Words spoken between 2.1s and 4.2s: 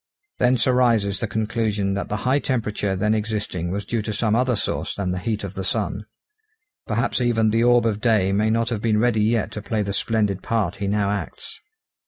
high temperature then existing was due to